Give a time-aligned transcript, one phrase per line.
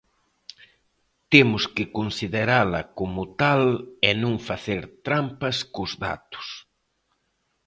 [1.31, 3.63] Temos que considerala como tal
[4.09, 6.47] e non facer trampas cos datos.